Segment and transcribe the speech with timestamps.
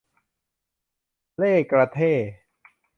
[1.37, 2.29] เล่ห์กระเท่ห์